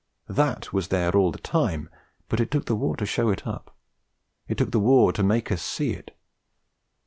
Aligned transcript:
That 0.29 0.73
was 0.73 0.87
there 0.87 1.15
all 1.15 1.31
the 1.31 1.37
time, 1.37 1.87
but 2.27 2.39
it 2.39 2.49
took 2.49 2.65
the 2.65 2.73
war 2.73 2.97
to 2.97 3.05
show 3.05 3.29
it 3.29 3.45
up, 3.45 3.75
it 4.47 4.57
took 4.57 4.71
the 4.71 4.79
war 4.79 5.13
to 5.13 5.21
make 5.21 5.51
us 5.51 5.61
see 5.61 5.91
it. 5.91 6.17